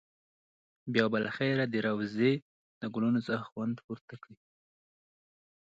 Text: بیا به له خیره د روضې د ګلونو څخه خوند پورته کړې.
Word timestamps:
بیا 0.93 1.05
به 1.11 1.17
له 1.25 1.31
خیره 1.37 1.65
د 1.69 1.75
روضې 1.87 2.33
د 2.81 2.83
ګلونو 2.93 3.19
څخه 3.27 3.43
خوند 3.51 3.75
پورته 3.85 4.15
کړې. 4.23 4.35